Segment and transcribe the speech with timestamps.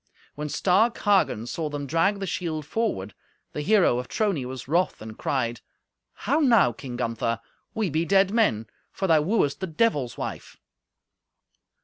[0.33, 3.13] When stark Hagen saw them drag the shield forward,
[3.53, 5.61] the hero of Trony was wroth, and cried,
[6.25, 7.39] "How now, King Gunther?
[7.75, 10.57] We be dead men, for thou wooest the Devil's wife!"